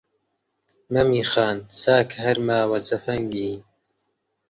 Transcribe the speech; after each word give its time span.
«مەمی 0.93 1.23
خان» 1.31 1.57
چاکە 1.79 2.17
هەر 2.25 2.37
ماوە 2.47 2.77
جەفەنگی 2.87 3.53